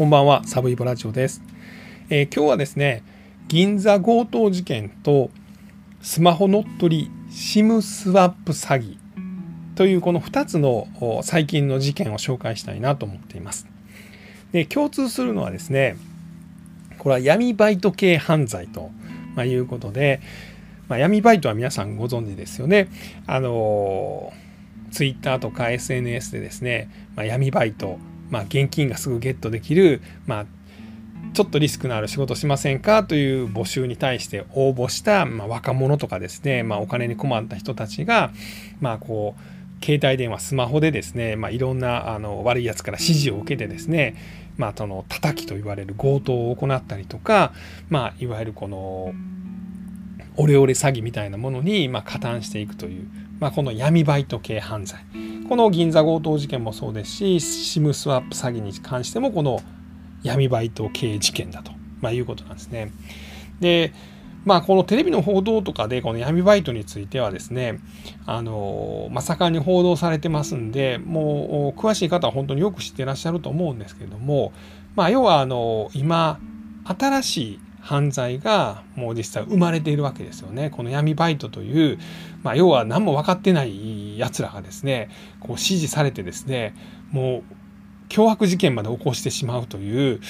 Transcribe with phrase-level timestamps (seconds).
[0.00, 1.42] こんばんは、サブイボラジオです、
[2.08, 3.02] えー、今日はですね、
[3.48, 5.28] 銀座強盗事件と
[6.00, 8.96] スマホ乗っ取り、SIM スワップ詐欺
[9.74, 10.88] というこの2つの
[11.22, 13.66] 最近の事件を紹介したいなと思っています。
[14.52, 15.98] で共通するのはですね、
[16.96, 18.90] これは闇バイト系犯罪と
[19.44, 20.22] いうことで、
[20.88, 22.88] まあ、闇バイトは皆さんご存知ですよね。
[23.26, 24.32] あの
[24.92, 27.98] ツイッターとか SNS でですね、まあ、闇バイト
[28.30, 30.46] まあ、現金がすぐゲットできる、まあ、
[31.32, 33.04] ちょっとリスクのある仕事しませんか？
[33.04, 38.32] という募集に対して応募した、まあ、若者とかですね、まあ、お金に困った人たちが、
[38.80, 44.16] まあ、こう携帯電話スマホでですね、まあ、いろんなあの悪いやつから指示を受けてですね、
[44.56, 47.52] まあ、その叩きと言われる強盗を行ったりとか、
[47.88, 49.14] まあ、いわゆるこの
[50.36, 55.00] オレオレ詐欺みたいなものに、ま、加担していくという、まあ、この闇バイト系犯罪。
[55.50, 59.60] この銀座強盗事件もそうですし SIM スワップ詐欺に関してもこの
[60.22, 62.92] 闇バイト系事件だと、まあ、いうことなんですね。
[63.58, 63.92] で
[64.44, 67.80] まあこのテレビの報道とかでこの闇バイトについてはですね
[68.26, 74.52] あの、まあ、盛んに報道されてますんでもう詳しい方は本当によく知ってらっしゃると思うんですけれども、
[74.94, 76.38] まあ、要はあの今
[76.84, 77.60] 新しい
[77.90, 80.70] 犯罪がもう実際生まれているわけですよね。
[80.70, 81.98] この闇バイトという、
[82.44, 85.10] まあ、要は何も分かってない奴らがですね
[85.40, 86.76] こう指示されてですね
[87.10, 87.42] もう
[88.08, 90.20] 凶悪事件まで起こしてしまうという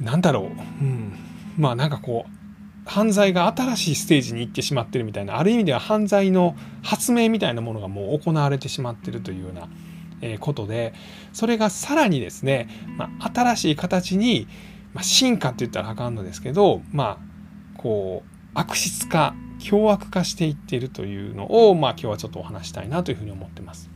[0.00, 0.48] なんだろう、う
[0.86, 1.18] ん、
[1.58, 6.54] まあなんかこう犯罪が新しいステージに行ってしまってるみたいなある意味では犯罪の
[6.84, 10.94] 発明みたいなものがもう行われてしまってるというようなことで
[11.32, 14.46] それがさらにですね、まあ、新しい形に
[14.94, 23.90] まあ、進化って言ったらあかんのですけどまあこう悪質化凶悪化していっているというのを、まあ、今日はちょっとお話したいなというふうに思ってます。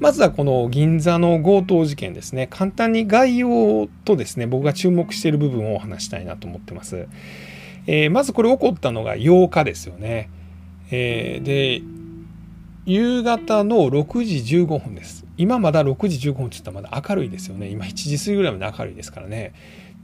[0.00, 7.06] まずはこの銀座の強盗事件ですね簡単に概要とですね僕が注目している部分をお話したいなと思ってます。
[7.86, 10.30] えー、まずこれ起こったのが8日ですよね。
[10.90, 11.82] えー、で
[12.86, 15.23] 夕方の6時15分です。
[15.36, 17.68] 今まだ6時15分って言ったらまだ明るいですよね。
[17.68, 19.52] 今7時過ぎぐらいまで明るいですからね。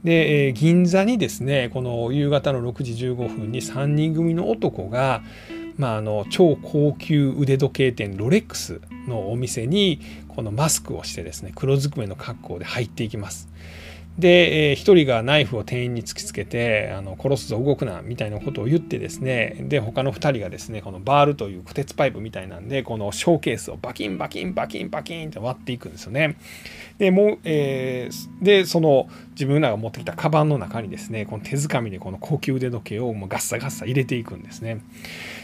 [0.03, 5.21] で、えー、銀座にですね、この夕方の6時15分に3人組の男が、
[5.77, 13.49] まあ、あの超高級腕時計店ロレックスのお店にこのマスクをしてですね黒ずくめの格好で入っていきます。
[14.19, 26.37] で、えー、1人がナイフを店員に突きつけてあの殺すぞ動くなみたいなことを言ってですねで他の2人がですねこのバールという鉄パイプみたいなんでこのショーケースをバキンバキンバキンバキンって割っていくんですよね。
[26.97, 34.81] でもう、えー、でその自分らが持ってきたカバンの中にですねこの手づかみでこの高級腕時計をもうガッサガッサ入れていくんですね。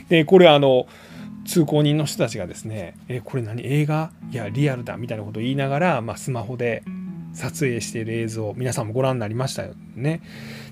[0.10, 0.88] でこれあの
[1.46, 3.66] 通行人の人たちがですね「えこれ何？
[3.66, 4.12] 映画？
[4.32, 6.84] いやリアルだ」みたいなことを言いながら、まあ、スマホで
[7.38, 10.22] 撮影している映像皆さんもご覧になりましたよね。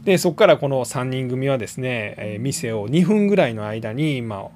[0.03, 4.47] でそこからこの3人組はですね、え店を2分ぐらいの間に、まあ、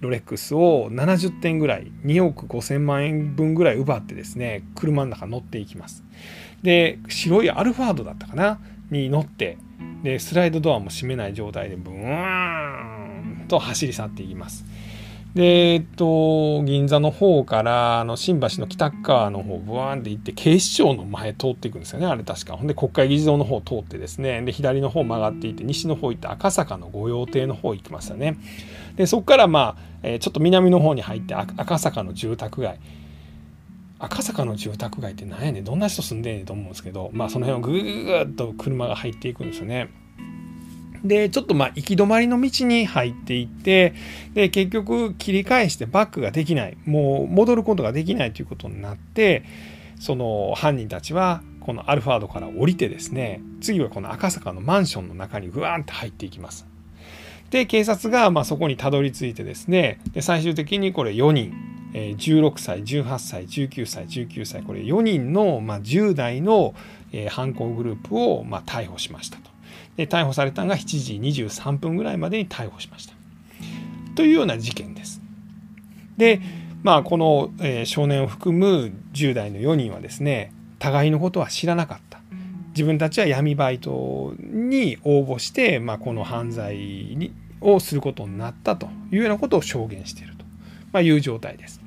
[0.00, 6.04] ロレックスを70点ぐらい2億5,000万円分ぐらい奪ってですね車の中乗っていきます。
[6.62, 8.58] で白いアルファードだったかな？
[8.90, 9.58] に乗って
[10.02, 14.64] でスライドドアも閉めない状態でブーンと走り去っていきます。
[15.34, 22.06] で、えっと、銀座の方からあの新橋の北側の方ブワーンって行って警視庁の前通っていくんですよね。
[22.06, 22.56] あれ確か。
[22.56, 24.40] ほんで国会議事堂の方通ってですね。
[24.42, 28.38] で左の方曲がっていって西の方行って赤坂の御用邸の方行きましたね。
[28.96, 32.80] でそこからまあ、えー、ちょっと南の方に入って赤坂の住宅街。
[34.00, 35.64] 赤坂の住宅街って何やねん。
[35.64, 39.90] どんな人住んでんねんと思うんですけどまあその辺をぐぐぐっと車が入っていくんですよね。
[41.04, 43.94] でちょっとまあ行き止まりの道に入っていって
[44.34, 49.44] で結局切り返してバックができないもう戻ることができないということになって
[50.00, 56.66] その犯人たちはこのアルファードから降りてですね次はこの赤坂のマンションの中にグワーンって入っていきます。
[57.50, 61.54] で警察がまそこにたどり着いてですねで最終的にこれ4人
[61.92, 66.74] 16歳18歳19歳19歳これ4人のま10代の
[67.30, 69.57] 犯行グループをま逮捕しましたと。
[69.98, 73.14] で逮捕されたのが7時23分ぐらいまでに逮捕しました。
[74.14, 75.20] というような事件です。
[76.16, 76.40] で
[76.84, 82.20] まあこの、え、少年を含む10代の4人はですね互いのことは知らなかった。
[82.70, 90.44] 自分たちは闇バイトに応募して、まあ、この犯罪にをすることになったというようなことを証言していると、
[90.92, 91.80] まあ、いう状態です。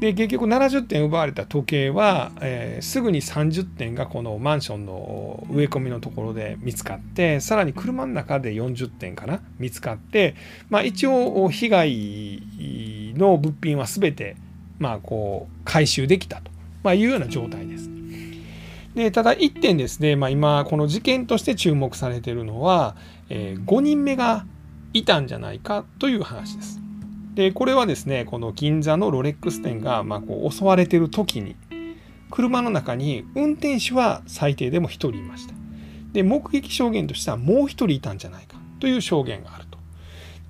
[0.00, 10.34] で結局70点奪われた時計は、えー、すぐに30点がこのマンションの植え込みのところで見つかってさらに車の中で40点かな見つかって、
[10.70, 14.36] まあ、一応被害の物品は全て
[14.78, 16.50] まあこう回収できたと、
[16.82, 17.90] まあ、いうような状態です。
[18.94, 22.96] でただ一点ですね、まあ、今この事件として注目されているのは、
[23.28, 24.46] えー、5人目が
[24.94, 26.80] いたんじゃないかという話です。
[27.40, 31.56] でこれはですねこの銀座のロレックス店が、まあ、こう襲われてる時に
[32.30, 35.54] 車の中に運転手は最低でも1人いました。
[36.12, 39.78] で目撃証言としてはもう1人いたんじゃないかという証言があると。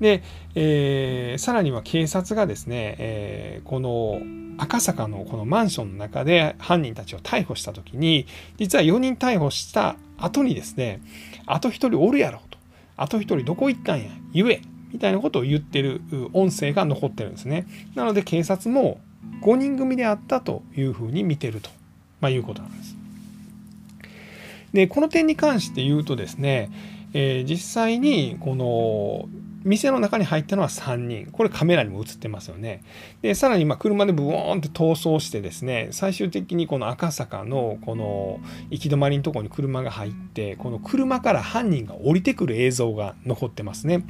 [0.01, 0.25] で、
[0.57, 4.21] えー、さらには警察がですね、えー、この
[4.59, 8.27] 赤坂のこのマンションの中で犯人たちを逮捕した時に
[8.57, 11.01] 実は4人逮捕した後にですね
[11.47, 12.59] あと1人おるやろと
[12.97, 14.61] あと1人どこ行ったんや言え
[14.93, 16.01] みたいなことを言ってる
[16.33, 17.67] 音声が残ってるんですね。
[17.95, 19.01] なので警察も
[19.43, 21.71] 5人組であったというふうに見てると、
[22.21, 22.97] まあ、いうことなんです。
[24.73, 26.71] でこの点に関して言うとですね、
[27.13, 29.29] えー、実際にこの
[29.62, 31.27] 店の中に入ったのは3人。
[31.31, 32.83] これカメラにも映ってますよね。
[33.21, 38.41] でさらにま車でブーンって逃走してですね最終的にこの赤坂のこの
[38.71, 44.05] 行き止まりのとこに車が入ってこの車から犯人が降りてくる映像が残ってますね。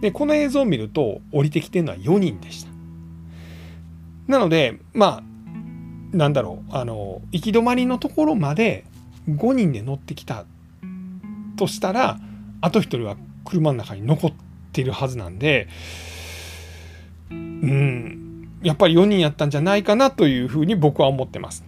[0.00, 2.70] でこの映像を見ると降りてきてるのは4人でした。
[4.26, 8.84] なのでまあなんだろうあの行き止まりのところまで
[9.28, 10.46] 5人で乗ってきた
[11.56, 12.18] としたら
[12.60, 14.45] あと1人は車の中に残って
[14.76, 15.68] ているはずなんで、
[17.30, 21.64] うん、やっぱり4人やったんじゃないかなというふうに僕は思ってます。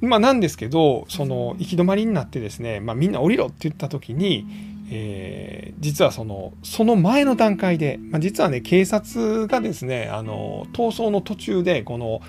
[0.00, 4.46] まあ、なんですけど、その行き止まりになってですね、まあ、みんな降りろって言った時に、
[4.90, 12.20] えー、実はそのその前の段階で、まあ、実はね警察がですねあの逃走の途中でこの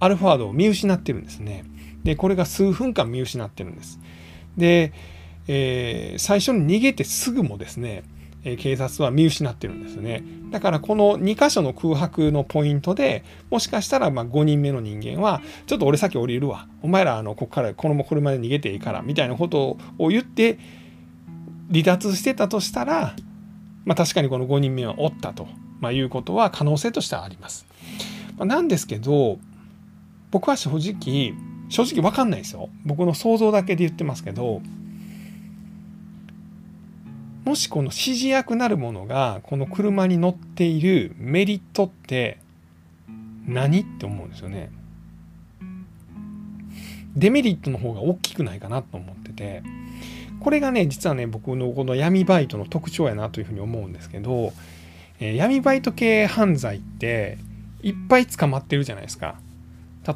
[0.00, 1.64] アルファードを見失ってるんですね。
[2.02, 4.00] でこれが数分間見失ってるんです。
[4.56, 4.92] で、
[5.46, 8.02] えー、最初に逃げてすぐもですね
[8.44, 10.22] え警察は見失ってるんですね。
[10.50, 20.58] だからこの2箇所の空白のポイントでもしかしたらま5人目の人間はちょっと俺先降りるわお前らあのここからこの車で逃げていいからみたいなことを言って
[21.70, 23.14] 離脱してたとしたら、
[23.84, 25.46] まあ、確かにこの5人目はおったと、
[25.78, 27.64] まあ、いうことは可能性としてはあります。
[28.36, 29.38] まあ、なんですけど
[30.32, 31.34] 僕は正直
[31.68, 32.68] 正直分かんないですよ。
[32.84, 34.60] 僕の想像だけで言ってますけど
[37.50, 42.38] もしこの指示役なるものがこの車に乗っているメリットって
[43.44, 44.70] 何って思うんですよね。
[47.16, 49.64] デメリットの方が大きくないかなと思ってて
[50.38, 54.52] これがね実はね僕のこの闇バイトの特徴やなというふうに思うんですけど、
[55.18, 57.36] えー、闇バイト系犯罪って
[57.82, 59.40] いっぱい捕まってるじゃないですか。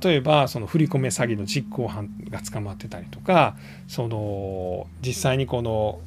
[0.03, 3.57] 例えばその振り込め詐欺の実行犯が捕まってたりとか
[3.89, 5.99] その実際にこの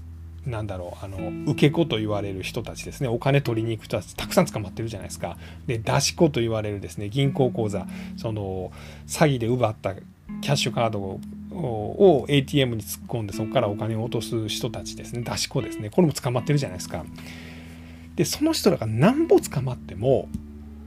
[0.48, 3.08] なんだろうあの受け子と言われる人たちですね。
[3.08, 5.38] お金取りに行く人たちたくさん捕まってるじゃないですか。
[5.68, 7.10] で出し子と言われるですね。
[7.10, 7.86] 銀行口座。
[8.16, 8.72] その
[9.08, 11.20] 詐欺で奪ったキャッシュカード
[11.52, 15.22] を ATM に突っ込んでそこからお金を落とす人たちですね。
[15.22, 15.90] 出し子ですね。
[15.90, 17.06] これも捕まってるじゃないですか。
[18.16, 20.28] でその人らがなんぼ捕まっても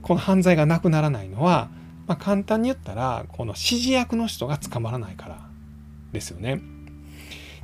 [0.01, 1.69] この犯罪がなくならないのは、
[2.07, 5.37] まあ、簡単に言ったらこの指示役の人が捕まらないから
[6.11, 6.61] ですよね。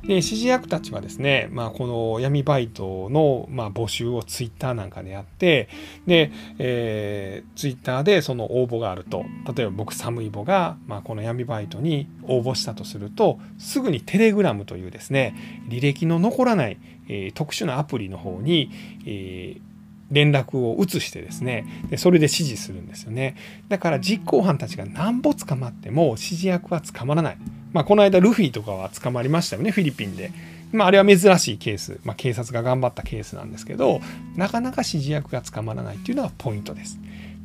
[0.02, 5.68] で指示役たちはですね、まあ、この闇バイトの、まあ、募集をツイッターなんかでやって
[6.06, 9.24] で、えー、ツイッターでその応募があると
[9.54, 10.28] 例えば僕寒い。
[10.30, 15.34] 母が、まあ、この闇バイトに応募したとするとすぐにテレグラムというですね
[15.68, 16.78] 履歴の残らない、
[17.08, 18.70] えー、特殊なアプリの方に、
[19.06, 19.67] えー
[20.10, 23.36] 連絡を移してですねでそれで指示するんですよね
[23.68, 27.38] だから実行犯たちが何ぼ捕まっても指示役は捕まらない
[27.72, 30.32] まあ、この間ルフィとかは捕まりましたよねフィリピンで。
[30.70, 34.00] まあ、あれは珍しいケース、まあ、警察が頑張ったケースなんですけど
[34.36, 36.98] なかなか指示役が捕まらないっていうのがポイントです。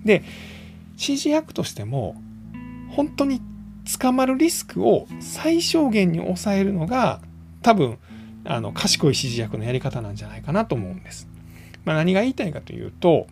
[0.03, 0.23] で
[0.93, 2.15] 指示役としても
[2.89, 3.41] 本当に
[3.99, 7.21] 捕まるリスクを最小限に抑えるのが
[7.61, 7.97] 多分
[8.43, 11.27] あの賢い指示役のやり方なんじゃないかなと思うんです。
[11.85, 13.27] まあ、何が言いたいかというと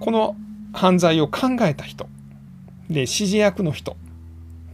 [0.00, 0.36] この
[0.72, 2.08] 犯罪を考えた人
[2.88, 3.96] で指示役の人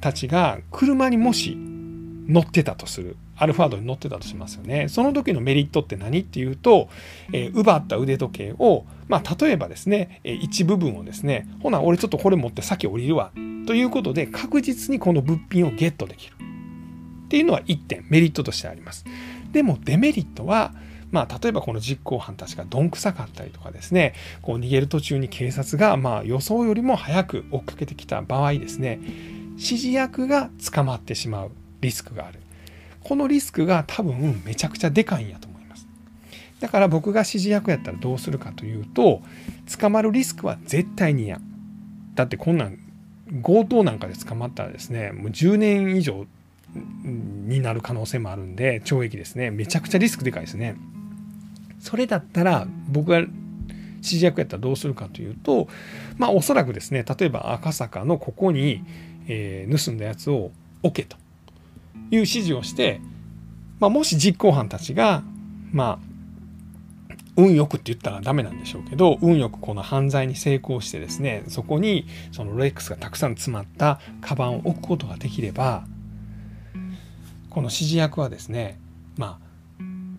[0.01, 4.89] たちが車にもし乗ってたとするアルファードに乗ってたとしますよね。
[4.89, 6.89] その時のメリットって何っていうと、
[7.33, 13.33] えー、奪った腕時計を、まあ、例えばですね、えー、一部分をですねほな俺ちょっとこれ持って先降りるわ。
[13.67, 16.35] ということで確実にこの物品をゲットできる。
[17.25, 19.05] っていうのは1点メリットとしてあります。
[19.53, 20.73] でもデメリットは
[21.15, 24.15] まあ、例えばこの実行犯たちがどんくさかったりとかですね。
[24.43, 28.99] こう逃げる途中に警察がまあ予想よりも早く追っかけてきた場合ですね。
[29.53, 32.41] 指示役が捕まってしまうリスクがある。
[33.05, 35.87] このリスクが多分めちゃくちゃでかいんやと思います。
[36.59, 39.23] だから僕が指示役やったらどうするかというと
[39.79, 41.41] 捕まるリスクは絶対に嫌。
[42.17, 42.79] だってこんなん
[43.45, 46.27] 強盗なんかで捕まったらですねもう10年以上
[46.75, 49.53] になる可能性もあるんで懲役ですね。
[49.53, 50.77] めちゃくちゃリスクでかいですね。
[51.85, 53.31] それだったら僕が指
[54.03, 55.69] 示役やったらどうするかというと
[56.17, 58.83] まあおそらくですね例えば赤坂のここに、
[59.29, 60.51] えー、盗んだやつを
[60.83, 61.17] 置けと
[62.11, 63.03] いう指示をして、
[63.81, 65.23] まあ、もし実行犯たちが
[65.73, 66.15] まあ
[67.37, 75.85] 運よくって言ったらダメなんでしょうけど運よくこの犯罪に成功してですねそこにそのロレックスがたくさん詰まったカバンを置くことができれば
[77.51, 78.79] この指示役はですね
[79.19, 79.44] まあ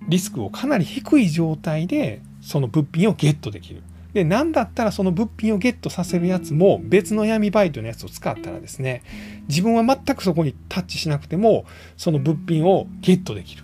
[0.07, 3.83] リスクをかなり低い状態でその物品をゲットできる。
[4.13, 9.03] で何だったらその物品をゲットさせるやつも別の闇バイトのやつを使ったらですね
[9.49, 11.65] 自分は全くそこにタッチしなくても
[11.97, 13.63] その物品をゲットできる。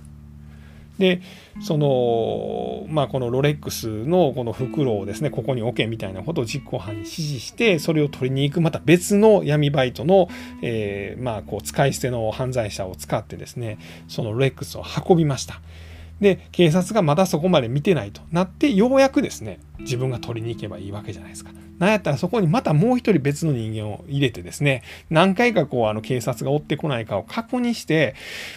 [1.01, 1.21] で
[1.61, 10.29] そのまあこのロレックスのこの袋をですねここに置けみたいなことを実行犯に指示してそれを取りに行くまた別の闇バイトの、
[10.61, 15.61] えー、まあこう使い捨ての犯罪者を使ってですねそのロレックスを運びました。
[16.21, 21.51] で警察がまだそこまで見てないとなってようやくですね自分が取りに行けばいいわけじゃないですか。
[21.79, 28.13] なんやったらそこにまたもう一人別の人間を入れてですね、何回かこうあの警察が追ってこないかを確認して、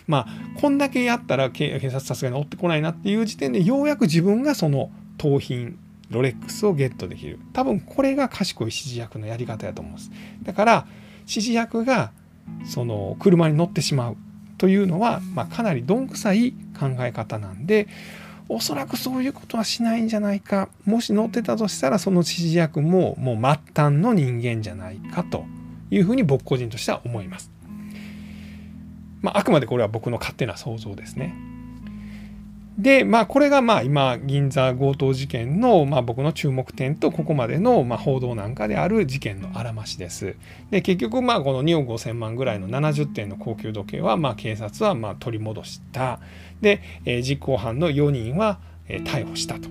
[0.06, 5.78] まあ、こんだけやったら警察さすがに追ってこないなっていう時点でようやく自分がその盗品、
[6.10, 7.38] ロレックスをゲットできる。
[7.54, 10.10] 多分これが賢い指示役のやり方やと思うんです。
[10.42, 10.86] だから
[11.20, 12.12] 指示役が
[12.66, 14.16] その車に乗ってしまう
[14.58, 17.88] というのは、まあ、かなりどんくさい考え方なんで
[18.48, 25.44] おそらくそういうことはしないんじゃないかもし乗ってたとしたらその指示役ももう末端の人間じゃないかと
[25.90, 27.50] いうふうに僕個人としては思います。
[29.22, 31.34] まあ、あくまでこれは僕の勝手な想像ですね。
[32.78, 40.34] でまあこれがまあ今銀座強盗事件のまあ僕の注目点とここまでのまあ報道なんかである事件のあらましです。
[40.70, 46.18] で結局まあこの2億5,000万ぐらいの70点の高級時計はまあ警察はまあ取り戻した。
[46.60, 49.68] で、えー、実行犯の4人は、逮捕したと、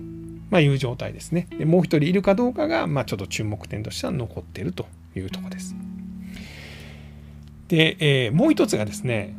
[0.50, 1.46] まあ、いう状態ですね。
[1.56, 5.76] でもう1人いるかどうかがまあちょっと注目点としては残っているというところです。
[7.68, 9.36] で、えー、もう一つがですね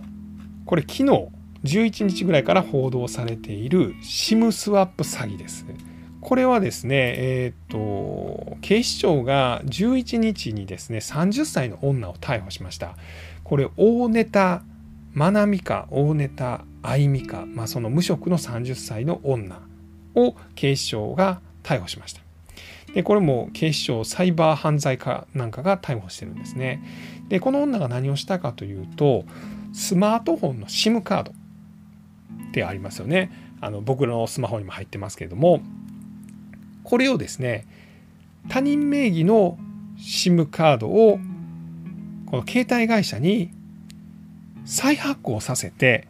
[0.65, 1.27] これ昨日
[1.65, 5.65] 11日ぐらいから報道されている SIM スワップ詐欺です。
[6.22, 12.95] これはですね、えっ、と、警視庁が11日にですね、30歳の女を逮捕しました。
[13.43, 14.63] これ、大ネタ、
[15.13, 19.60] まなみか、大ネタ、あいみか、まあ、その無職の30歳の女
[20.15, 22.22] を警視庁が逮捕しました。
[22.93, 26.81] で、これも警視庁サイバー犯罪課なんかが逮捕してるんですね。
[27.27, 29.25] で、この女が何をしたかというと、
[29.74, 31.34] スマートフォンの SIM カード、
[32.49, 33.31] ってありますよね。
[33.61, 35.61] あの僕のスマホにも入ってますけれども
[36.83, 37.67] これをですね
[38.49, 39.57] 他人名義の
[39.97, 41.19] SIM カードを
[42.27, 43.51] この携帯会社に
[44.65, 46.07] 再発行させて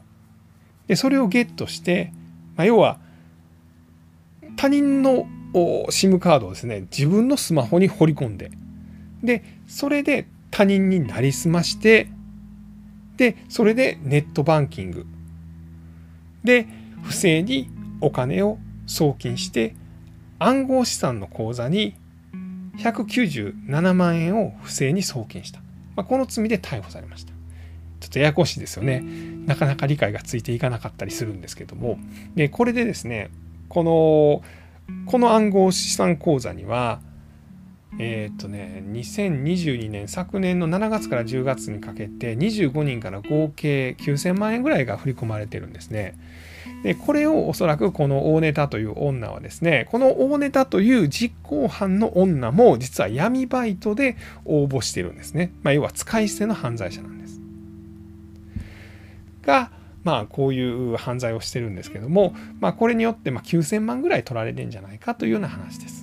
[0.88, 2.12] でそれをゲットして、
[2.56, 3.00] まあ、要は
[4.58, 8.52] 他人の SIM カードをですね自分のスマホに放り込んで
[9.24, 12.10] でそれで他人になりすまして
[13.18, 15.06] でそれでネットバンキング
[16.46, 16.68] で
[17.04, 17.70] 不正に
[18.02, 19.76] お金を送金して
[20.40, 21.96] 暗号資産の口座に
[22.78, 25.60] 197万円を不正に送金した、
[25.96, 27.34] まあ、この罪で逮捕されました。
[28.02, 29.04] ちょっとややこしいですよね。
[29.46, 31.98] なかなか理解がついていかなかったりするんですけども。
[32.36, 33.30] でこれでですね
[33.70, 34.44] この
[35.06, 37.00] この暗号資産口座には
[37.98, 46.18] えっ、とね2022年昨年の7月から10月にかけて25人から合計9000万円ぐらいが振り込まれてるんですね。
[46.84, 55.52] でこれをおそらくこの大ネタという女はですねこの大ネタという実行犯の女も実は闇バイトで応募してるんですね。
[55.64, 57.40] まあ、要は使い捨ての犯罪者なんです。
[59.44, 59.72] が
[60.04, 65.95] まあこういう犯罪をしてるんですけども、まあ、これによってま9000万ぐらい取られてんじゃないかというような話です。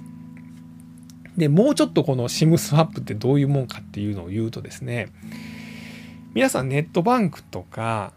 [1.37, 5.09] でもうちょっとこの SIM スワップってどういうもんかっていうのを言うとですね
[6.35, 8.13] 皆さんネットバンクとか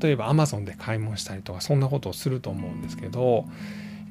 [0.00, 3.46] 例えば Amazon で買い物したりとかそんなことをすると思うんですけど、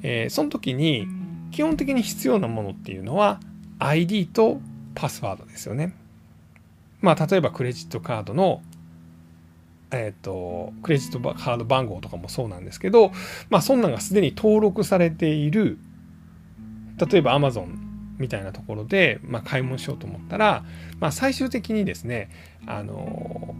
[0.02, 1.06] えー、その時に
[1.50, 3.40] 基本的に必要なものっていうのは
[3.78, 4.60] ID と
[4.94, 5.94] パスワードですよね。
[7.00, 8.62] まあ例えばクレジットカードの
[9.90, 13.12] えっ、ー、とクレジットカード番号とかもそうなんですけど
[13.48, 15.78] まあそんなんがすでに登録されている
[16.98, 17.89] 例えば Amazon
[18.20, 20.64] みたいなところで、まあ、買い物しようと思ったら、
[21.00, 22.30] まあ、最終的にですね
[22.66, 23.56] あの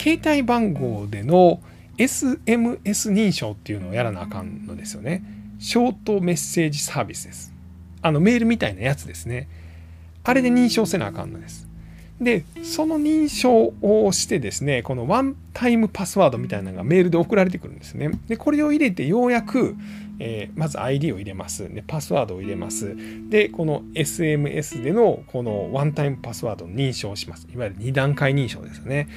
[0.00, 1.60] 携帯番号での
[1.98, 5.22] SMS 認証っていうのをやらなあかんのですよね。
[5.58, 7.52] ショートメッセージサービスです。
[8.02, 9.48] あのメールみたいなやつですね。
[10.22, 11.66] あれで認証せなあかんのです。
[12.20, 19.76] でその認証をしてですねこのワンタイムパスワードみたいなのがメールで送られてくるんですねでこれを入れてようやく、
[20.18, 21.72] えー、まず ID を入れます。
[21.72, 22.96] でパスワードを入れます。
[23.28, 27.46] でこの SMS でのこのワンタイムパスワードを認証をします。
[27.52, 29.08] いわゆる2段階認証ですよね。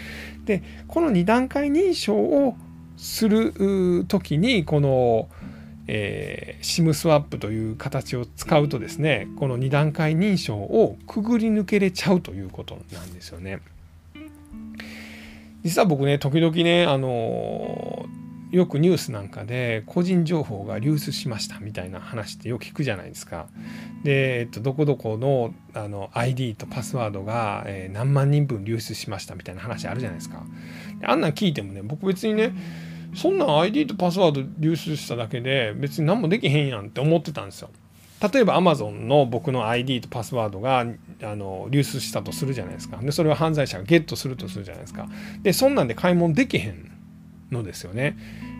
[0.45, 2.55] でこの2段階認証を
[2.97, 5.29] する時にこの
[5.91, 13.59] えー、SIM スワップという形を使うとですねこの2段階認証をくぐり抜けれちゃうということなんですよね。
[15.63, 18.05] 実は僕ね時々ねあの
[18.51, 23.47] よくニュースなんかで個人情報が流出しましたみたいな話ってよく聞くじゃないですか。
[24.03, 30.43] で、えっと、どこどこのあの ID とパスワードが、え、何万人分流出しましたみたいな話あるじゃないですか。
[31.03, 32.53] あんなん聞いてもね僕別にね
[33.15, 37.69] そんなん ID とパスワード流出しただけで別に何もできへんやんって思ってたんですよ。
[38.21, 40.85] 例えば Amazon の僕の ID とパスワードが
[41.23, 42.97] あの流出したとするじゃないですか。
[42.97, 45.07] で、それを犯罪者がゲットするとするじゃないですか。
[45.41, 46.88] で、そんなんで買い物できへん
[47.51, 48.17] のですよね。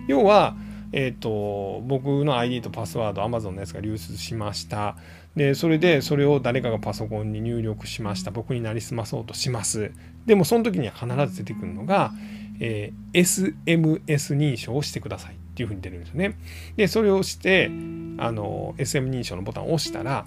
[0.07, 0.55] 要は、
[0.91, 4.95] え、ー、と、僕の ID とパスワード Amazon のやつが流出しました。
[5.35, 8.31] で、それでそれを誰かがパソコンに入力しました。
[8.31, 9.91] 僕になりすまそうとします。
[10.25, 12.11] でもその時には必ず出てくるのが、
[12.59, 16.37] えー、SMS 認証をしてくださいっていうふうに出るんですよね。
[16.75, 17.71] でそれをして
[18.17, 20.25] あの SM 認証のボタンを押したら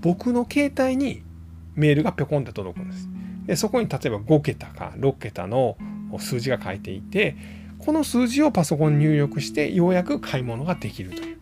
[0.00, 1.22] 僕の携帯に
[1.74, 3.08] メールがぴょこんって届くんです。
[3.46, 5.76] でそこに例えば5桁か6桁の
[6.18, 7.36] 数字が書いていて
[7.84, 11.38] この数字をパソコン入力してようやく買い物ができるという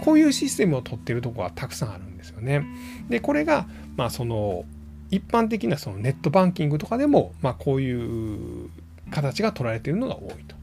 [0.00, 2.64] こういうシステムを取ってるところはたくさんあるんですよね。
[3.08, 3.66] でこれが
[3.96, 4.64] まあその
[5.10, 8.70] 一般的なそのネットバンキングとかでもまあこういう
[9.10, 10.56] 形が取られているのが多いと。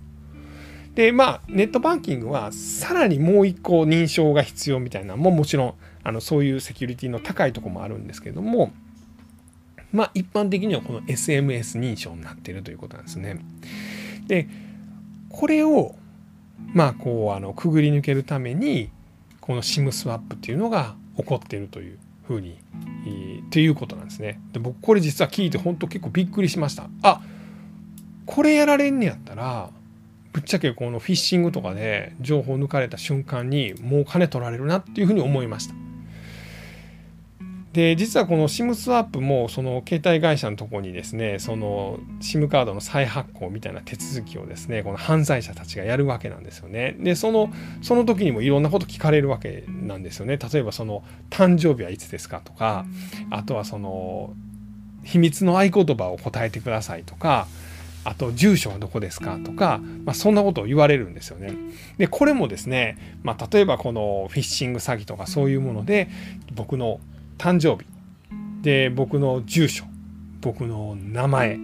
[0.93, 8.71] でまあネットバンキングはさらにもう一個認証が必要みたいなのももちろんあのそういうセキュリティの高いとこもあるんですけども
[9.91, 13.39] まあ一般的にはこの SMS 認証になっているということなんですね。
[14.27, 14.47] で
[15.35, 15.95] これを
[16.73, 18.89] まあこうあのくぐり抜けるために
[19.41, 22.57] この SIM スワップっていうのが起こっているというふうに、
[23.51, 24.39] ということなんですね。
[24.53, 26.89] で僕これ実は聞いて本当結構びっくりしました。
[27.03, 27.21] あ
[28.25, 29.69] これやられんねやったら
[30.31, 35.75] ぶっちゃけこのフィッシングとかで情報抜かれた瞬間にもう金取られるなっていうふうに思いました。
[37.75, 46.95] で実はこの SIM スワップもその携帯会社のとこにですねその SIM カードの再発行みたいな手続きをですねこの犯罪者たちがやるわけなんですよね。
[46.99, 50.37] でそのその時にもいろんなこと聞かれるわけなんですよね。
[50.37, 52.85] 例えばその誕生日はいつですかとか
[53.29, 54.33] あとはその
[55.03, 57.45] 秘密の合言葉を答えてくださいとか
[58.05, 61.51] あと住所はどこですかとか、まあ、そんなことを言われるんですよね。
[61.97, 66.07] でこれもですね、まあ、例えばこのフィッシング詐欺とかそういうもので
[66.53, 67.01] 僕の
[67.37, 67.89] 誕生日。
[68.61, 69.85] で僕の住所。
[70.41, 71.57] 僕の名前。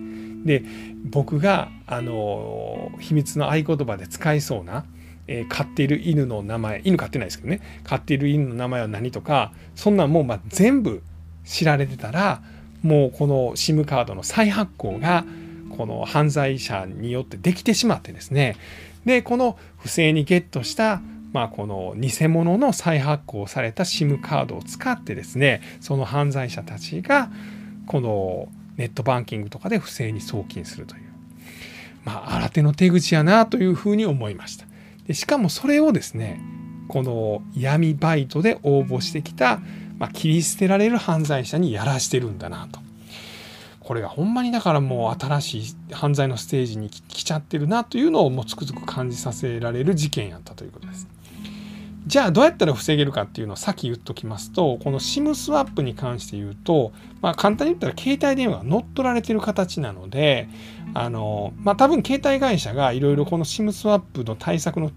[0.46, 0.64] で
[1.06, 4.86] 僕があの秘密の合言葉で使いそうな、
[5.28, 6.82] えー、飼っている犬の名前。
[6.84, 7.62] 犬飼ってないですけどね。
[7.84, 11.04] 飼っている犬の名前は何とかそんなんもうま全部
[11.46, 12.42] 知られてたら
[12.84, 15.26] もうこの SIM カードの再発行が
[15.78, 18.58] この犯罪者によってできてしまってですね。
[19.06, 21.02] でこの不正にゲットした
[21.34, 27.30] まあ、この偽物の再発行された SIM カードを使ってですねその犯罪者たちが
[27.88, 31.04] このネットバンキングとかで不正に送金するという。
[32.04, 34.66] まあ新手の手口やなというふうに思いました。
[35.08, 36.42] でしかもそれをですね
[36.88, 39.62] この闇バイトで応募してきた、
[39.98, 42.80] まあ、切り捨てられる犯罪者にやらしてるんだなと。
[43.80, 51.08] これがほんまにだからもう新しい犯罪のステージに来ちゃってるなというのをもうつくづく感じさせられる事件やったということです。
[52.08, 60.50] じゃあどうやったら防げるかっていうのをさっき言っときますとこの SIM スワップに関して言うと、まあ、簡単に言ったら携帯電話が乗っ取られてる形なので
[60.96, 64.92] あの、まあ、多分携帯会社がいろいろこの SIM スワップの対策の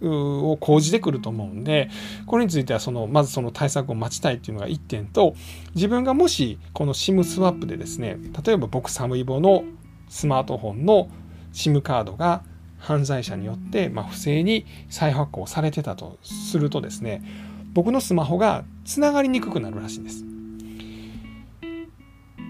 [0.00, 1.90] を講じてくると思うんで
[2.26, 5.34] これについてはそのまずその対策を待ちたいっていうのが1点と
[5.74, 9.64] 自分がもしこの SIM スワップでですね例えば僕サムイボの
[10.08, 11.08] スマートフォンの
[11.52, 12.44] SIM カードが
[12.78, 17.22] 犯罪者によって、まあ、不正に再発行されてたとするとですね
[17.72, 20.24] 僕のスマホがつながりにくくなるらしいんです。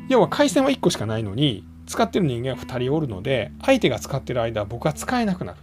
[0.09, 5.59] 要は回線は1個しかないのに使ってる人間は2人おるので相手が使ってる間僕は使えなくなる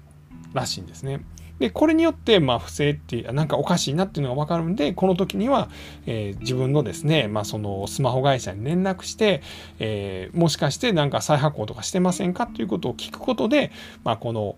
[0.53, 1.21] らしいんですね。
[1.59, 5.69] でこれによってまあ不正っていうなんかおかしいなっていうのが分かるんでこの時には、
[6.05, 9.41] えー、自分のですね、まあ、そのスマホ会社に連絡して、
[9.79, 13.71] えー、もしかしてなんか再発行とかしてませんかということを聞くことで、
[14.03, 14.57] まあ、この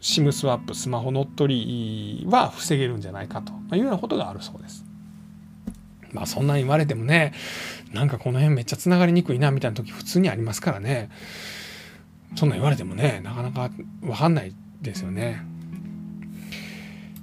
[0.00, 4.84] SIM スワップスマホ乗っ取りは防げるんじゃないかというようなことがあるそうです。
[6.12, 7.32] まあそんなん言われてもね
[7.92, 11.08] なんかこの辺めっちゃつながりにくいなみたいな時普通にありますからね
[12.34, 15.49] そんな言われてもねなかなか分かんないですよね。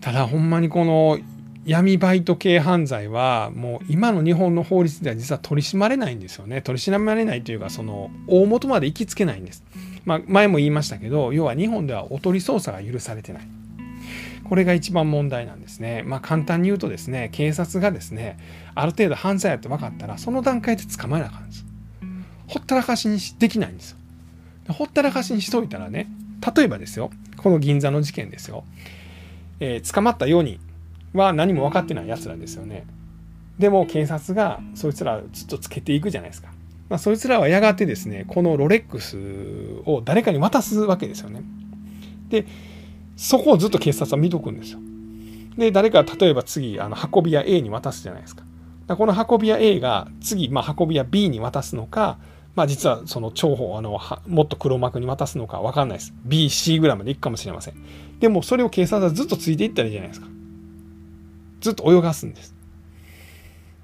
[0.08, 1.20] ただほんまにこの
[1.66, 9.66] 闇バイト系犯罪はもう今の日本の法律では実は取り締まれないんですよね取り締まれないというかその大元まで行きつけないんです、
[10.06, 13.48] まあ、前も言いましたけど要は日本ではおとり捜査が許されてない
[14.46, 16.04] これが一番問題なんですね。
[16.06, 18.40] まあ簡単に言うとですね、警察がですね、
[18.76, 21.66] ある程度犯罪やって分かったら、その段階で捕まえなあかんです。
[22.48, 23.98] ほったらかしにできないんですよ。
[24.70, 26.08] ほったらかしにしといたらね、
[26.56, 28.64] 例えばですよ、この銀座の事件ですよ。
[29.60, 30.60] えー、捕まった4人
[31.14, 32.86] は何も分かってない奴らですよね。
[33.60, 36.50] でも警察がそいつらずっとつけていくじゃないですか。
[36.90, 39.18] まあ、そいつらはやがてですね、このロレックス
[39.86, 41.44] を誰かに渡すわけですよね。
[42.30, 42.46] で、
[43.16, 44.80] そこをずっと警察は見とくんですよ。
[45.58, 48.44] で、誰か例えば次、あの運び屋 A に渡すじゃないですか。
[48.88, 52.20] かこの運び屋 A が次、まあ、運び屋 B に渡すのか、
[52.56, 56.14] まあ、実はその重宝あのもっと黒幕に渡すのか分かんないです。
[56.26, 57.76] B、C ぐらいまでいくかもしれません。
[58.20, 60.28] でもそれを警察はずっとついていったらいいじゃないですか。
[61.62, 62.56] ずっと泳がすんです。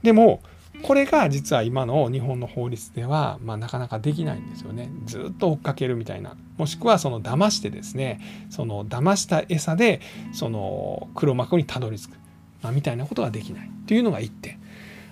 [0.02, 0.42] でも、
[0.82, 4.90] これが実は今の日本の法律では、まあ、なかなかできないんですよね。
[5.06, 6.36] ずっと追っかけるみたいな。
[6.58, 8.20] もしくはその騙してですね、
[8.50, 10.02] その騙した餌で
[10.34, 12.18] その黒幕にたどり着く、
[12.62, 14.60] まあ、みたいなことができないというのが一点。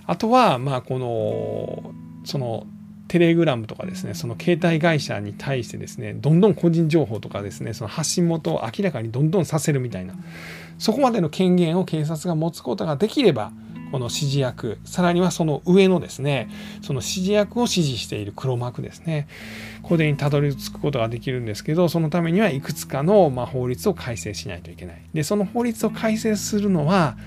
[0.07, 1.93] あとは、まあこの、
[2.25, 2.67] その
[3.11, 10.13] テレグラムとかですね、その携帯会社に対してですね、どんどん個人情報とかですね、その発信元を明らかにどんどんさせるみたいな、
[10.79, 13.51] そこまでの権限を警察が持つことができれば、
[13.91, 16.49] この指示役さらにはその上のですね
[16.81, 19.27] その指示役を指示している黒幕ですね
[19.81, 25.01] これにたどり着くことができるんですけどそのためにはいくつかの、ま法律を改正しないといけない。
[25.13, 27.17] でその法律を改正するのは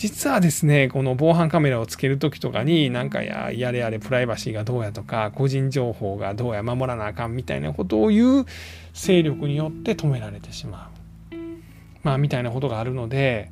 [0.00, 8.46] 実はですねこの防犯カメラをつける時とかになんかややれやれプライバシーがどうやとか個人情報がどうや守らなあかんみたいなことを言う
[8.94, 10.90] 勢力によって止められてしま
[11.32, 11.36] う。
[12.02, 13.50] まあみたいなことがあるので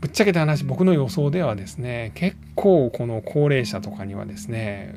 [0.00, 4.94] ぶっちゃけた話僕の予想ではですね結構この高齢者とかにはですね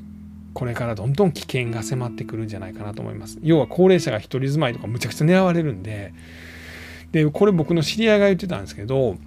[0.53, 3.37] これからどんどん危険が迫ってくるんじゃないかなと思います。
[3.41, 6.13] 要は高齢者が一人住まいとかむちゃくちゃ狙われるんで
[7.11, 9.17] でこれ僕の知り合いが言ってたんですけど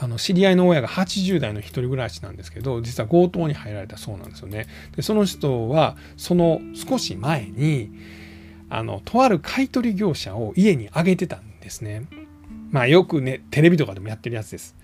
[0.00, 4.66] あの知り合いの親が80代の一人暮らしなんですけど実は強盗に入られたそうなんですよね
[4.96, 7.90] でその人はその少し前に
[8.70, 12.06] あのとある買取業者を家にあげてたんですね
[12.74, 14.74] まあよくね、テレビとかでもやってるやつです。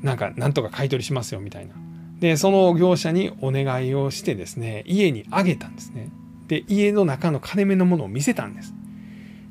[0.00, 1.74] なんか、なんとか買取しますよみたいな。
[2.20, 6.10] で、その業者にお願いをしてですね、家にあげたんですね。
[6.46, 8.72] で、家の中の金目のものを見せたんです。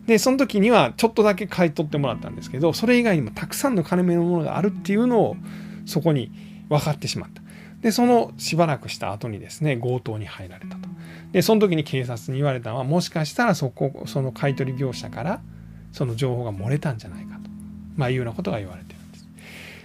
[0.07, 5.35] で、その時にはちょっとだけ買い取ってもらったんですけど、それ以外にもたくさんの金目のものがあるっていうのを
[5.85, 6.31] そこに
[6.69, 7.41] 分かってしまった。
[7.81, 10.87] で、そのしばらくした後にですね、強盗に入られたと。
[11.31, 15.41] で、その時に警察に言われたのは、もしかしたらそこ、その買取業者から、
[15.91, 17.49] その情報が漏れたんじゃないかと、
[17.95, 19.27] まあ、いうようなことが言われてるんです。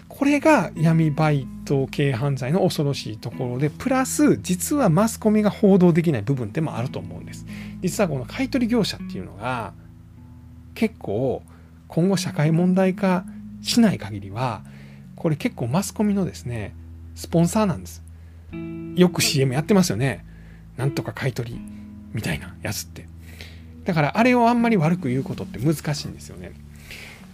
[0.09, 7.47] これが闇バイト系犯罪の恐ろしいところでプラス実はマスコミが報道できない部分でもあると思うんです。
[7.81, 9.73] 実はこの買取業者っていうのが
[10.75, 11.43] 結構
[11.89, 13.25] 今後社会問題化
[13.63, 14.63] しない限りは
[15.17, 16.75] これ結構マスコミのですね
[17.15, 18.03] スポンサーなんです。
[18.97, 20.25] よく CM やってますよね。
[20.77, 21.61] なんとか買い取り
[22.13, 23.07] みたいなやつって。
[23.85, 26.53] だからあれをあんまり悪く言うことって難しいんですよね。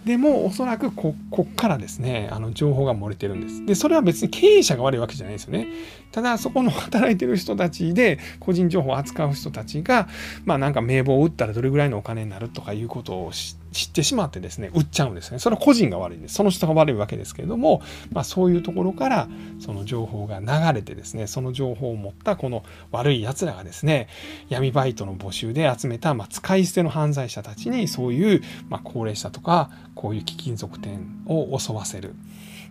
[0.05, 3.65] でもおそらくここっからですねあの情報が漏れてるんです。
[3.65, 5.67] でそれは別に経営者が悪いわけじゃないですよね。
[6.11, 10.07] ただそこの働いてる人たちで個人情報を扱う人たちが
[10.45, 19.27] まあなんか名簿を打ったらどれぐらいのお金になるとかいうことを知って知ってしまってですね売っちゃうんですねそれは個人が悪いんですその人が悪いわけですけれども、まあ、そういうところから
[19.59, 24.07] その情報が流れてですねその情報を持ったこの悪いやつらがですね
[24.49, 32.15] 闇バイトの募集で集めた、まあ、使い捨ての犯罪者たちにそういう、まあ、高齢者とかこういう貴金属店を襲わせる。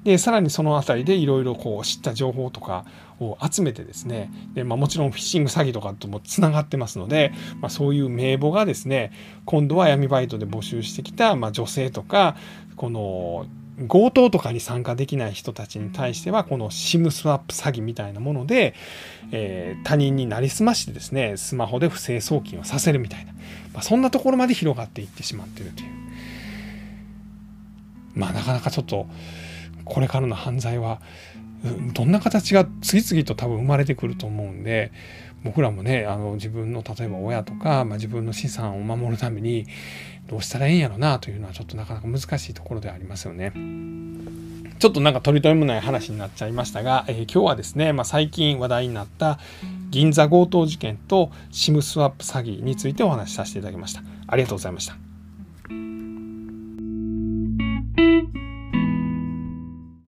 [0.04, 2.84] でさらにその辺りでいろいろこう知った情報とか
[3.20, 9.12] を集めてですねで、まあ、もちろんフィッシング詐欺とかともつながってますので、まあ、そういう名簿がですね
[9.44, 12.36] 今度は闇バイトで募集してきた、まあ、女性とか
[12.76, 13.46] この
[13.86, 18.74] 強盗とかに参加できない人たちに対してはこの SIM スワップ詐欺みたいなもので、
[19.30, 23.32] えー、他人になりすましてですねスマホで不正送金をさせるみたいな、
[23.72, 25.98] まあ、そんなところまで広がっていってしまっているという。
[28.14, 29.06] まあなかなかちょっと
[29.88, 31.00] これからの犯罪は
[31.92, 34.92] どんな形が次々と多分生まれてくると思うんで
[35.44, 39.66] 僕らもねあの自分の例えば親とか、まあ、自分の資産を守るために
[40.28, 43.52] どうしたらええんやろなというのはちょっとなかなか難しいところではありますよね。
[44.78, 49.40] ちょっとなんか取り留めもない話になっちゃいましたが、えー、今日はですね、まあ、最近話題になった
[49.90, 54.02] 銀座強盗事件と SIM スワップ詐欺についてお話しさせていただきました。
[54.28, 55.07] ありがとうございました。